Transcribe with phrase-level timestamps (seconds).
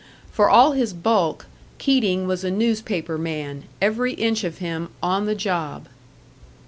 [0.31, 1.45] For all his bulk,
[1.77, 5.85] Keating was a newspaper man, every inch of him "on the job."